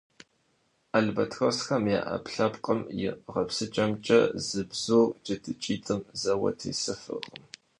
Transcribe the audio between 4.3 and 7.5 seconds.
зы бзур джэдыкӀитӀым зэуэ тесыфыркъым.